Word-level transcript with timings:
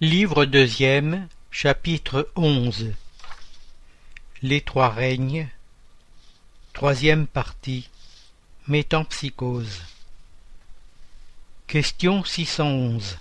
Livre 0.00 0.44
deuxième, 0.44 1.26
chapitre 1.50 2.30
onze. 2.36 2.92
Les 4.42 4.60
trois 4.60 4.90
règnes. 4.90 5.48
Troisième 6.72 7.26
partie. 7.26 7.90
Métampsychose. 8.68 9.82
Question 11.66 12.22
611 12.22 13.18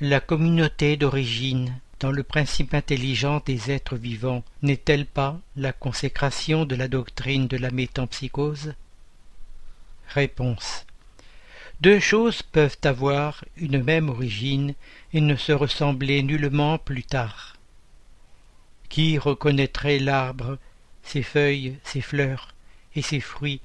La 0.00 0.20
communauté 0.20 0.96
d'origine 0.96 1.78
dans 2.00 2.12
le 2.12 2.22
principe 2.22 2.72
intelligent 2.72 3.42
des 3.44 3.70
êtres 3.70 3.96
vivants 3.96 4.44
n'est-elle 4.62 5.04
pas 5.04 5.38
la 5.54 5.74
consécration 5.74 6.64
de 6.64 6.76
la 6.76 6.88
doctrine 6.88 7.46
de 7.46 7.58
la 7.58 7.70
métampsychose? 7.70 8.72
Réponse 10.08 10.86
deux 11.80 12.00
choses 12.00 12.42
peuvent 12.42 12.78
avoir 12.82 13.44
une 13.56 13.82
même 13.82 14.08
origine 14.08 14.74
et 15.12 15.20
ne 15.20 15.36
se 15.36 15.52
ressembler 15.52 16.22
nullement 16.22 16.76
plus 16.78 17.04
tard. 17.04 17.56
Qui 18.88 19.16
reconnaîtrait 19.16 20.00
l'arbre, 20.00 20.58
ses 21.02 21.22
feuilles, 21.22 21.76
ses 21.84 22.00
fleurs 22.00 22.54
et 22.96 23.02
ses 23.02 23.20
fruits 23.20 23.60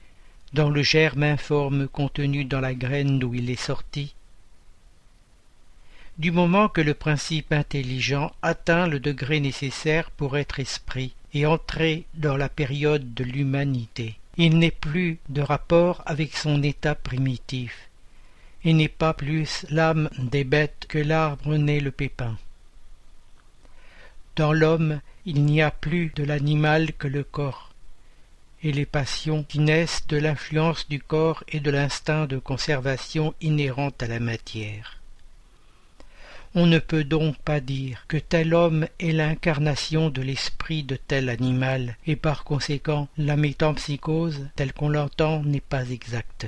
dans 0.53 0.69
le 0.69 0.83
germe 0.83 1.23
informe 1.23 1.87
contenu 1.87 2.45
dans 2.45 2.59
la 2.59 2.75
graine 2.75 3.17
d'où 3.17 3.33
il 3.33 3.49
est 3.49 3.55
sorti? 3.55 4.13
Du 6.19 6.29
moment 6.29 6.69
que 6.69 6.81
le 6.81 6.93
principe 6.93 7.51
intelligent 7.51 8.31
atteint 8.43 8.85
le 8.85 8.99
degré 8.99 9.39
nécessaire 9.39 10.11
pour 10.11 10.37
être 10.37 10.59
esprit 10.59 11.15
et 11.33 11.47
entrer 11.47 12.05
dans 12.13 12.37
la 12.37 12.49
période 12.49 13.15
de 13.15 13.23
l'humanité, 13.23 14.19
il 14.37 14.59
n'est 14.59 14.69
plus 14.69 15.17
de 15.29 15.41
rapport 15.41 16.03
avec 16.05 16.37
son 16.37 16.61
état 16.61 16.93
primitif, 16.93 17.89
et 18.65 18.73
n'est 18.73 18.87
pas 18.87 19.13
plus 19.13 19.65
l'âme 19.69 20.09
des 20.17 20.43
bêtes 20.43 20.85
que 20.87 20.97
l'arbre 20.97 21.55
n'est 21.55 21.79
le 21.79 21.91
pépin. 21.91 22.37
Dans 24.35 24.53
l'homme, 24.53 24.99
il 25.25 25.45
n'y 25.45 25.61
a 25.61 25.71
plus 25.71 26.11
de 26.15 26.23
l'animal 26.23 26.93
que 26.93 27.07
le 27.07 27.23
corps, 27.23 27.71
et 28.63 28.71
les 28.71 28.85
passions 28.85 29.43
qui 29.43 29.59
naissent 29.59 30.07
de 30.07 30.17
l'influence 30.17 30.87
du 30.87 30.99
corps 30.99 31.43
et 31.49 31.59
de 31.59 31.69
l'instinct 31.69 32.25
de 32.25 32.37
conservation 32.37 33.33
inhérent 33.41 33.91
à 33.99 34.07
la 34.07 34.19
matière. 34.19 34.99
On 36.55 36.67
ne 36.67 36.79
peut 36.79 37.03
donc 37.03 37.37
pas 37.39 37.59
dire 37.59 38.05
que 38.07 38.17
tel 38.17 38.53
homme 38.53 38.87
est 38.99 39.11
l'incarnation 39.11 40.09
de 40.09 40.21
l'esprit 40.21 40.83
de 40.83 40.95
tel 40.95 41.29
animal, 41.29 41.97
et 42.05 42.15
par 42.15 42.43
conséquent 42.43 43.07
la 43.17 43.35
métampsychose, 43.35 44.47
telle 44.55 44.71
qu'on 44.71 44.89
l'entend, 44.89 45.41
n'est 45.43 45.61
pas 45.61 45.89
exacte. 45.89 46.47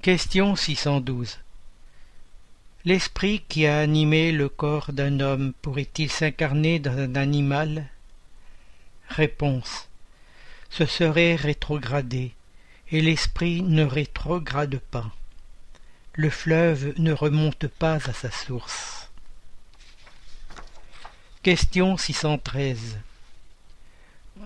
Question 0.00 0.54
612 0.54 1.38
L'esprit 2.84 3.42
qui 3.48 3.66
a 3.66 3.80
animé 3.80 4.30
le 4.30 4.48
corps 4.48 4.92
d'un 4.92 5.18
homme 5.18 5.52
pourrait-il 5.60 6.08
s'incarner 6.08 6.78
dans 6.78 6.96
un 6.96 7.16
animal? 7.16 7.88
Réponse 9.08 9.88
Ce 10.70 10.86
serait 10.86 11.34
rétrogradé, 11.34 12.32
et 12.92 13.00
l'esprit 13.00 13.60
ne 13.62 13.84
rétrograde 13.84 14.78
pas. 14.78 15.10
Le 16.12 16.30
fleuve 16.30 16.94
ne 16.98 17.12
remonte 17.12 17.66
pas 17.66 17.96
à 18.08 18.12
sa 18.12 18.30
source. 18.30 19.10
Question 21.42 21.96
613 21.96 22.98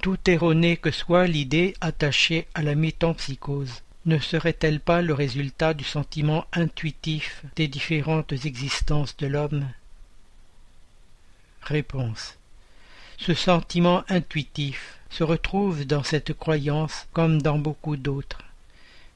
Tout 0.01 0.19
erroné 0.31 0.79
que 0.79 0.91
soit 0.91 1.27
l'idée 1.27 1.75
attachée 1.83 2.49
à 2.55 2.63
la 2.63 2.75
métampsychose, 2.75 3.83
ne 4.05 4.19
serait-elle 4.19 4.81
pas 4.81 5.01
le 5.01 5.15
résultat 5.15 5.75
du 5.75 5.85
sentiment 5.85 6.45
intuitif 6.53 7.45
des 7.55 7.69
différentes 7.69 8.33
existences 8.33 9.17
de 9.17 9.27
l'homme? 9.27 9.69
Réponse. 11.63 12.37
Ce 13.19 13.35
sentiment 13.35 14.03
intuitif 14.09 14.99
se 15.11 15.23
retrouve 15.23 15.85
dans 15.85 16.03
cette 16.03 16.33
croyance 16.33 17.07
comme 17.13 17.41
dans 17.41 17.59
beaucoup 17.59 17.97
d'autres, 17.97 18.43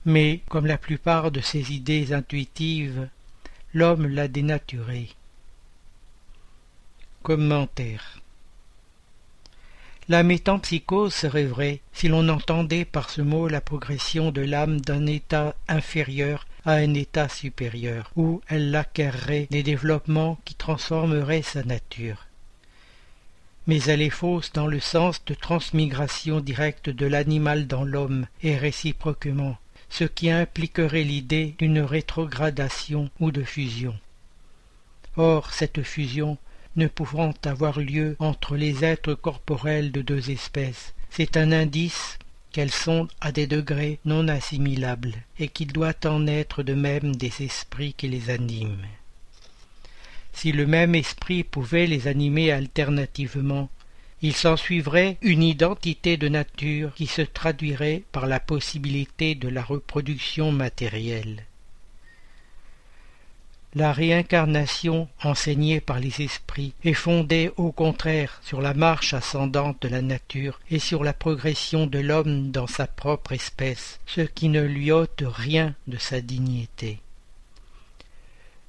mais 0.04 0.40
comme 0.48 0.66
la 0.66 0.78
plupart 0.78 1.32
de 1.32 1.40
ces 1.40 1.72
idées 1.72 2.12
intuitives, 2.12 3.08
l'homme 3.74 4.06
l'a 4.06 4.28
dénaturée. 4.28 5.08
Commentaire 7.24 8.20
la 10.08 10.22
métampsychose 10.22 11.12
serait 11.12 11.46
vraie 11.46 11.80
si 11.92 12.06
l'on 12.08 12.28
entendait 12.28 12.84
par 12.84 13.10
ce 13.10 13.22
mot 13.22 13.48
la 13.48 13.60
progression 13.60 14.30
de 14.30 14.40
l'âme 14.40 14.80
d'un 14.80 15.06
état 15.06 15.54
inférieur 15.66 16.46
à 16.64 16.74
un 16.74 16.94
état 16.94 17.28
supérieur, 17.28 18.10
où 18.16 18.40
elle 18.48 18.74
acquerrait 18.74 19.46
les 19.50 19.62
développements 19.62 20.38
qui 20.44 20.54
transformeraient 20.54 21.42
sa 21.42 21.62
nature. 21.62 22.26
Mais 23.66 23.82
elle 23.84 24.02
est 24.02 24.10
fausse 24.10 24.52
dans 24.52 24.66
le 24.66 24.80
sens 24.80 25.24
de 25.24 25.34
transmigration 25.34 26.40
directe 26.40 26.88
de 26.88 27.06
l'animal 27.06 27.66
dans 27.66 27.84
l'homme 27.84 28.26
et 28.42 28.56
réciproquement, 28.56 29.56
ce 29.88 30.04
qui 30.04 30.30
impliquerait 30.30 31.02
l'idée 31.02 31.54
d'une 31.58 31.80
rétrogradation 31.80 33.10
ou 33.18 33.32
de 33.32 33.42
fusion. 33.42 33.96
Or 35.16 35.52
cette 35.52 35.82
fusion 35.82 36.36
ne 36.76 36.86
pouvant 36.86 37.34
avoir 37.44 37.80
lieu 37.80 38.16
entre 38.18 38.56
les 38.56 38.84
êtres 38.84 39.14
corporels 39.14 39.92
de 39.92 40.02
deux 40.02 40.30
espèces. 40.30 40.94
C'est 41.10 41.36
un 41.36 41.52
indice 41.52 42.18
qu'elles 42.52 42.72
sont 42.72 43.08
à 43.20 43.32
des 43.32 43.46
degrés 43.46 43.98
non 44.04 44.28
assimilables, 44.28 45.14
et 45.38 45.48
qu'il 45.48 45.72
doit 45.72 46.06
en 46.06 46.26
être 46.26 46.62
de 46.62 46.74
même 46.74 47.16
des 47.16 47.42
esprits 47.42 47.94
qui 47.94 48.08
les 48.08 48.30
animent. 48.30 48.86
Si 50.32 50.52
le 50.52 50.66
même 50.66 50.94
esprit 50.94 51.44
pouvait 51.44 51.86
les 51.86 52.08
animer 52.08 52.52
alternativement, 52.52 53.70
il 54.22 54.34
s'ensuivrait 54.34 55.18
une 55.22 55.42
identité 55.42 56.16
de 56.16 56.28
nature 56.28 56.94
qui 56.94 57.06
se 57.06 57.22
traduirait 57.22 58.02
par 58.12 58.26
la 58.26 58.40
possibilité 58.40 59.34
de 59.34 59.48
la 59.48 59.62
reproduction 59.62 60.52
matérielle. 60.52 61.44
La 63.78 63.92
réincarnation 63.92 65.06
enseignée 65.22 65.82
par 65.82 66.00
les 66.00 66.22
esprits 66.22 66.72
est 66.82 66.94
fondée 66.94 67.50
au 67.58 67.72
contraire 67.72 68.40
sur 68.42 68.62
la 68.62 68.72
marche 68.72 69.12
ascendante 69.12 69.82
de 69.82 69.88
la 69.88 70.00
nature 70.00 70.60
et 70.70 70.78
sur 70.78 71.04
la 71.04 71.12
progression 71.12 71.86
de 71.86 71.98
l'homme 71.98 72.50
dans 72.50 72.66
sa 72.66 72.86
propre 72.86 73.32
espèce, 73.32 74.00
ce 74.06 74.22
qui 74.22 74.48
ne 74.48 74.62
lui 74.62 74.92
ôte 74.92 75.24
rien 75.26 75.74
de 75.88 75.98
sa 75.98 76.22
dignité. 76.22 77.00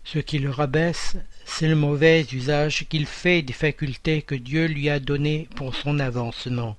Ce 0.03 0.19
qui 0.19 0.39
le 0.39 0.49
rabaisse, 0.49 1.15
c'est 1.45 1.69
le 1.69 1.77
mauvais 1.77 2.27
usage 2.33 2.85
qu'il 2.89 3.05
fait 3.05 3.41
des 3.41 3.53
facultés 3.53 4.21
que 4.21 4.35
Dieu 4.35 4.65
lui 4.65 4.89
a 4.89 4.99
données 4.99 5.47
pour 5.55 5.73
son 5.73 6.01
avancement. 6.01 6.75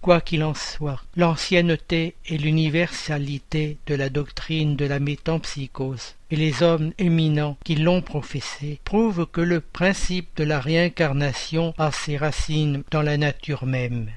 Quoi 0.00 0.20
qu'il 0.20 0.44
en 0.44 0.54
soit, 0.54 1.02
l'ancienneté 1.16 2.14
et 2.26 2.38
l'universalité 2.38 3.78
de 3.86 3.94
la 3.96 4.08
doctrine 4.08 4.76
de 4.76 4.84
la 4.84 5.00
métampsychose 5.00 6.14
et 6.30 6.36
les 6.36 6.62
hommes 6.62 6.92
éminents 6.98 7.58
qui 7.64 7.74
l'ont 7.74 8.00
professée 8.00 8.80
prouvent 8.84 9.26
que 9.26 9.40
le 9.40 9.60
principe 9.60 10.28
de 10.36 10.44
la 10.44 10.60
réincarnation 10.60 11.74
a 11.78 11.90
ses 11.90 12.16
racines 12.16 12.84
dans 12.92 13.02
la 13.02 13.16
nature 13.16 13.66
même. 13.66 14.10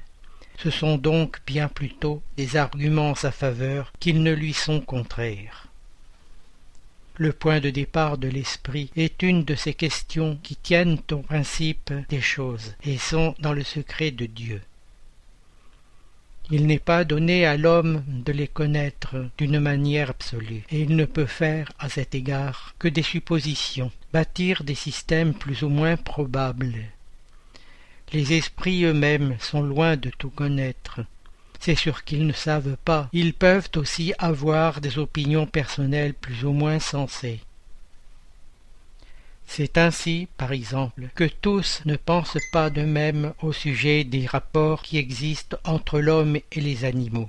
Ce 0.58 0.70
sont 0.70 0.98
donc 0.98 1.40
bien 1.46 1.66
plutôt 1.66 2.22
des 2.36 2.56
arguments 2.56 3.14
à 3.24 3.32
faveur 3.32 3.92
qu'ils 3.98 4.22
ne 4.22 4.32
lui 4.32 4.52
sont 4.52 4.80
contraires. 4.80 5.66
Le 7.16 7.32
point 7.32 7.60
de 7.60 7.70
départ 7.70 8.18
de 8.18 8.28
l'esprit 8.28 8.90
est 8.94 9.22
une 9.22 9.44
de 9.44 9.56
ces 9.56 9.74
questions 9.74 10.38
qui 10.42 10.54
tiennent 10.56 10.98
au 11.10 11.18
principe 11.18 11.92
des 12.08 12.20
choses 12.20 12.74
et 12.84 12.98
sont 12.98 13.34
dans 13.40 13.52
le 13.52 13.64
secret 13.64 14.12
de 14.12 14.26
Dieu. 14.26 14.62
Il 16.50 16.66
n'est 16.66 16.78
pas 16.78 17.04
donné 17.04 17.46
à 17.46 17.56
l'homme 17.56 18.02
de 18.08 18.32
les 18.32 18.48
connaître 18.48 19.16
d'une 19.38 19.60
manière 19.60 20.10
absolue, 20.10 20.64
et 20.70 20.80
il 20.80 20.96
ne 20.96 21.04
peut 21.04 21.26
faire, 21.26 21.72
à 21.78 21.88
cet 21.88 22.14
égard, 22.14 22.74
que 22.78 22.88
des 22.88 23.02
suppositions, 23.02 23.92
bâtir 24.12 24.64
des 24.64 24.74
systèmes 24.74 25.34
plus 25.34 25.62
ou 25.62 25.68
moins 25.68 25.96
probables. 25.96 26.74
Les 28.12 28.34
esprits 28.34 28.84
eux-mêmes 28.84 29.36
sont 29.40 29.62
loin 29.62 29.96
de 29.96 30.10
tout 30.10 30.30
connaître. 30.30 31.00
C'est 31.60 31.76
sûr 31.76 32.04
qu'ils 32.04 32.26
ne 32.26 32.32
savent 32.32 32.76
pas. 32.84 33.08
Ils 33.12 33.32
peuvent 33.32 33.70
aussi 33.76 34.12
avoir 34.18 34.80
des 34.80 34.98
opinions 34.98 35.46
personnelles 35.46 36.12
plus 36.12 36.44
ou 36.44 36.52
moins 36.52 36.80
sensées. 36.80 37.40
C'est 39.54 39.76
ainsi, 39.76 40.28
par 40.38 40.52
exemple, 40.52 41.10
que 41.14 41.24
tous 41.24 41.82
ne 41.84 41.96
pensent 41.96 42.38
pas 42.52 42.70
de 42.70 42.80
même 42.80 43.34
au 43.42 43.52
sujet 43.52 44.02
des 44.02 44.24
rapports 44.24 44.80
qui 44.80 44.96
existent 44.96 45.58
entre 45.64 46.00
l'homme 46.00 46.36
et 46.36 46.60
les 46.62 46.86
animaux. 46.86 47.28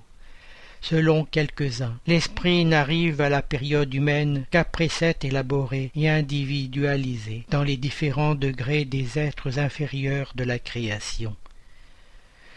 Selon 0.80 1.26
quelques-uns, 1.26 2.00
l'esprit 2.08 2.64
n'arrive 2.64 3.20
à 3.20 3.28
la 3.28 3.42
période 3.42 3.94
humaine 3.94 4.46
qu'après 4.52 4.88
s'être 4.88 5.26
élaboré 5.26 5.92
et 5.98 6.10
individualisé 6.10 7.44
dans 7.50 7.64
les 7.64 7.76
différents 7.76 8.36
degrés 8.36 8.86
des 8.86 9.20
êtres 9.20 9.60
inférieurs 9.60 10.32
de 10.34 10.46
la 10.46 10.60
création. 10.60 11.36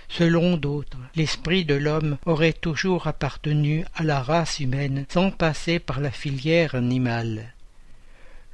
Selon 0.09 0.57
d'autres, 0.59 1.01
l'esprit 1.17 1.65
de 1.65 1.75
l'homme 1.75 2.19
aurait 2.25 2.53
toujours 2.53 3.09
appartenu 3.09 3.85
à 3.97 4.05
la 4.05 4.23
race 4.23 4.61
humaine 4.61 5.07
sans 5.09 5.33
passer 5.33 5.81
par 5.81 5.99
la 5.99 6.13
filière 6.13 6.77
animale. 6.77 7.53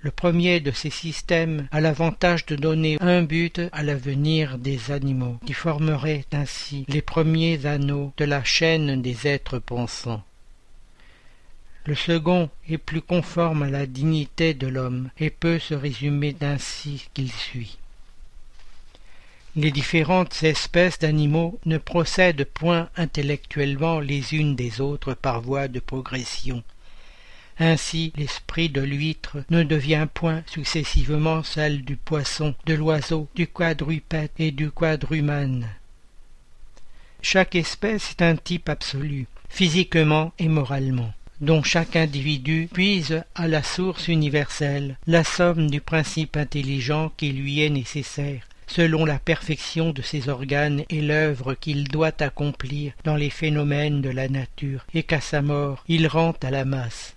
Le 0.03 0.11
premier 0.11 0.59
de 0.59 0.73
ces 0.73 0.91
systèmes 0.91 1.69
a 1.71 1.81
l'avantage 1.81 2.45
de 2.47 2.57
donner 2.57 2.97
un 3.01 3.23
but 3.23 3.61
à 3.71 3.85
l'avenir 3.85 4.59
des 4.59 4.91
animaux, 4.91 5.39
qui 5.47 5.53
formeraient 5.53 6.25
ainsi 6.33 6.85
les 6.89 7.03
premiers 7.03 7.67
anneaux 7.67 8.13
de 8.17 8.25
la 8.25 8.43
chaîne 8.43 9.01
des 9.01 9.29
êtres 9.29 9.61
pensants. 9.61 10.25
Le 11.87 11.95
second 11.95 12.51
est 12.69 12.79
plus 12.79 13.01
conforme 13.01 13.63
à 13.63 13.71
la 13.71 13.87
dignité 13.87 14.55
de 14.55 14.67
l'homme 14.67 15.11
et 15.19 15.31
peut 15.31 15.61
se 15.61 15.75
résumer 15.75 16.35
ainsi 16.41 17.09
qu'il 17.15 17.31
suit. 17.31 17.79
Les 19.55 19.71
différentes 19.71 20.43
espèces 20.43 20.99
d'animaux 20.99 21.61
ne 21.65 21.79
procèdent 21.79 22.45
point 22.45 22.89
intellectuellement 22.97 24.01
les 24.01 24.35
unes 24.35 24.57
des 24.57 24.81
autres 24.81 25.15
par 25.15 25.43
voie 25.43 25.69
de 25.69 25.79
progression, 25.79 26.65
ainsi 27.59 28.13
l'esprit 28.17 28.69
de 28.69 28.81
l'huître 28.81 29.39
ne 29.51 29.63
devient 29.63 30.07
point 30.13 30.43
successivement 30.47 31.43
celle 31.43 31.85
du 31.85 31.97
poisson, 31.97 32.55
de 32.67 32.75
l'oiseau, 32.75 33.29
du 33.35 33.47
quadrupède 33.47 34.31
et 34.39 34.51
du 34.51 34.71
quadrumane. 34.71 35.69
Chaque 37.21 37.55
espèce 37.55 38.11
est 38.11 38.23
un 38.23 38.37
type 38.37 38.69
absolu, 38.69 39.27
physiquement 39.49 40.33
et 40.39 40.49
moralement, 40.49 41.13
dont 41.41 41.63
chaque 41.63 41.95
individu 41.95 42.69
puise 42.73 43.23
à 43.35 43.47
la 43.47 43.63
source 43.63 44.09
universelle 44.09 44.97
la 45.07 45.23
somme 45.23 45.71
du 45.71 45.81
principe 45.81 46.37
intelligent 46.37 47.13
qui 47.17 47.33
lui 47.33 47.61
est 47.61 47.71
nécessaire, 47.71 48.43
selon 48.67 49.05
la 49.05 49.19
perfection 49.19 49.91
de 49.91 50.03
ses 50.03 50.29
organes 50.29 50.83
et 50.89 51.01
l'œuvre 51.01 51.55
qu'il 51.55 51.87
doit 51.89 52.21
accomplir 52.21 52.93
dans 53.05 53.17
les 53.17 53.31
phénomènes 53.31 54.01
de 54.01 54.11
la 54.11 54.29
nature, 54.29 54.85
et 54.95 55.05
qu'à 55.05 55.21
sa 55.21 55.43
mort 55.43 55.85
il 55.87 56.09
rend 56.09 56.35
à 56.43 56.51
la 56.51 56.65
masse. 56.65 57.15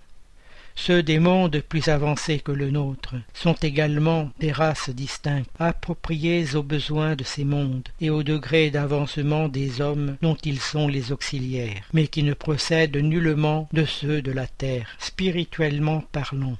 Ceux 0.78 1.02
des 1.02 1.18
mondes 1.18 1.60
plus 1.62 1.88
avancés 1.88 2.38
que 2.38 2.52
le 2.52 2.70
nôtre 2.70 3.14
sont 3.32 3.54
également 3.54 4.30
des 4.38 4.52
races 4.52 4.90
distinctes, 4.90 5.50
appropriées 5.58 6.54
aux 6.54 6.62
besoins 6.62 7.16
de 7.16 7.24
ces 7.24 7.44
mondes 7.44 7.88
et 8.00 8.10
au 8.10 8.22
degré 8.22 8.70
d'avancement 8.70 9.48
des 9.48 9.80
hommes 9.80 10.16
dont 10.20 10.36
ils 10.44 10.60
sont 10.60 10.86
les 10.86 11.12
auxiliaires, 11.12 11.82
mais 11.92 12.06
qui 12.06 12.22
ne 12.22 12.34
procèdent 12.34 12.98
nullement 12.98 13.68
de 13.72 13.86
ceux 13.86 14.20
de 14.20 14.30
la 14.30 14.46
terre, 14.46 14.88
spirituellement 14.98 16.04
parlant. 16.12 16.58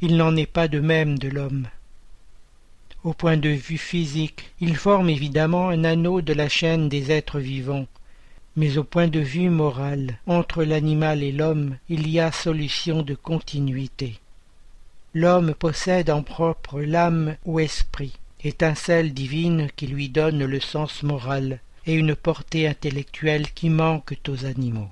Il 0.00 0.16
n'en 0.16 0.34
est 0.34 0.46
pas 0.46 0.66
de 0.66 0.80
même 0.80 1.18
de 1.18 1.28
l'homme. 1.28 1.68
Au 3.04 3.12
point 3.12 3.36
de 3.36 3.50
vue 3.50 3.78
physique, 3.78 4.50
il 4.60 4.76
forme 4.76 5.10
évidemment 5.10 5.68
un 5.68 5.84
anneau 5.84 6.22
de 6.22 6.32
la 6.32 6.48
chaîne 6.48 6.88
des 6.88 7.12
êtres 7.12 7.38
vivants, 7.38 7.86
mais 8.56 8.78
au 8.78 8.84
point 8.84 9.08
de 9.08 9.20
vue 9.20 9.48
moral, 9.48 10.18
entre 10.26 10.62
l'animal 10.64 11.22
et 11.22 11.32
l'homme, 11.32 11.76
il 11.88 12.08
y 12.08 12.20
a 12.20 12.30
solution 12.32 13.02
de 13.02 13.14
continuité. 13.14 14.18
L'homme 15.14 15.54
possède 15.54 16.10
en 16.10 16.22
propre 16.22 16.80
l'âme 16.80 17.36
ou 17.44 17.60
esprit, 17.60 18.14
étincelle 18.44 19.14
divine 19.14 19.68
qui 19.76 19.86
lui 19.86 20.08
donne 20.08 20.44
le 20.44 20.60
sens 20.60 21.02
moral 21.02 21.60
et 21.86 21.94
une 21.94 22.14
portée 22.14 22.66
intellectuelle 22.66 23.50
qui 23.52 23.70
manquent 23.70 24.18
aux 24.28 24.44
animaux. 24.44 24.90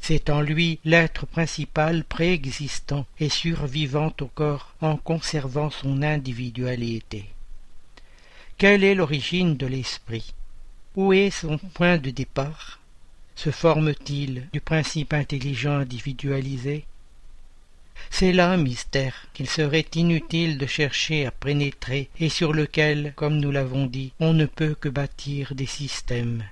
C'est 0.00 0.30
en 0.30 0.40
lui 0.40 0.78
l'être 0.84 1.26
principal 1.26 2.04
préexistant 2.04 3.06
et 3.18 3.28
survivant 3.28 4.12
au 4.20 4.26
corps 4.26 4.74
en 4.80 4.96
conservant 4.96 5.70
son 5.70 6.02
individualité. 6.02 7.24
Quelle 8.58 8.84
est 8.84 8.94
l'origine 8.94 9.56
de 9.56 9.66
l'esprit? 9.66 10.34
Où 10.96 11.12
est 11.12 11.30
son 11.30 11.58
point 11.58 11.98
de 11.98 12.08
départ? 12.08 12.80
Se 13.34 13.50
forme-t-il 13.50 14.48
du 14.54 14.62
principe 14.62 15.12
intelligent 15.12 15.76
individualisé? 15.76 16.86
C'est 18.10 18.32
là 18.32 18.50
un 18.50 18.56
mystère 18.56 19.26
qu'il 19.34 19.48
serait 19.48 19.86
inutile 19.94 20.56
de 20.56 20.66
chercher 20.66 21.26
à 21.26 21.30
pénétrer 21.30 22.08
et 22.18 22.30
sur 22.30 22.54
lequel, 22.54 23.12
comme 23.14 23.36
nous 23.38 23.50
l'avons 23.50 23.86
dit, 23.86 24.12
on 24.20 24.32
ne 24.32 24.46
peut 24.46 24.74
que 24.74 24.88
bâtir 24.88 25.54
des 25.54 25.66
systèmes. 25.66 26.44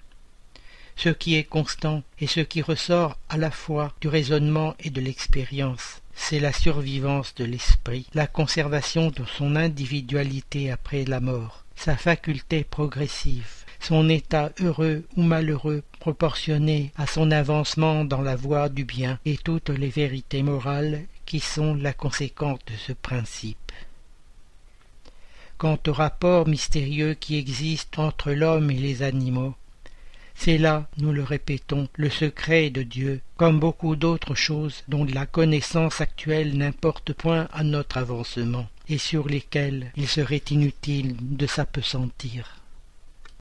Ce 0.96 1.08
qui 1.08 1.36
est 1.36 1.44
constant 1.44 2.02
et 2.20 2.26
ce 2.26 2.40
qui 2.40 2.60
ressort 2.60 3.16
à 3.30 3.38
la 3.38 3.50
fois 3.50 3.94
du 4.02 4.08
raisonnement 4.08 4.74
et 4.78 4.90
de 4.90 5.00
l'expérience, 5.00 6.02
c'est 6.14 6.38
la 6.38 6.52
survivance 6.52 7.34
de 7.34 7.44
l'esprit, 7.44 8.06
la 8.12 8.26
conservation 8.26 9.10
de 9.10 9.24
son 9.24 9.56
individualité 9.56 10.70
après 10.70 11.04
la 11.04 11.20
mort, 11.20 11.64
sa 11.76 11.96
faculté 11.96 12.62
progressive, 12.62 13.63
son 13.84 14.08
état 14.08 14.50
heureux 14.60 15.04
ou 15.14 15.22
malheureux 15.22 15.82
proportionné 16.00 16.90
à 16.96 17.06
son 17.06 17.30
avancement 17.30 18.06
dans 18.06 18.22
la 18.22 18.34
voie 18.34 18.70
du 18.70 18.86
bien 18.86 19.18
et 19.26 19.36
toutes 19.36 19.68
les 19.68 19.90
vérités 19.90 20.42
morales 20.42 21.02
qui 21.26 21.38
sont 21.38 21.74
la 21.74 21.92
conséquence 21.92 22.60
de 22.66 22.76
ce 22.78 22.94
principe. 22.94 23.72
Quant 25.58 25.78
au 25.86 25.92
rapport 25.92 26.48
mystérieux 26.48 27.12
qui 27.12 27.36
existe 27.36 27.98
entre 27.98 28.32
l'homme 28.32 28.70
et 28.70 28.78
les 28.78 29.02
animaux, 29.02 29.54
c'est 30.34 30.58
là, 30.58 30.88
nous 30.96 31.12
le 31.12 31.22
répétons, 31.22 31.86
le 31.96 32.08
secret 32.08 32.70
de 32.70 32.82
Dieu, 32.82 33.20
comme 33.36 33.60
beaucoup 33.60 33.96
d'autres 33.96 34.34
choses 34.34 34.82
dont 34.88 35.04
la 35.04 35.26
connaissance 35.26 36.00
actuelle 36.00 36.56
n'importe 36.56 37.12
point 37.12 37.48
à 37.52 37.62
notre 37.62 37.98
avancement, 37.98 38.66
et 38.88 38.98
sur 38.98 39.28
lesquelles 39.28 39.92
il 39.94 40.08
serait 40.08 40.42
inutile 40.50 41.16
de 41.20 41.46
s'apesantir. 41.46 42.63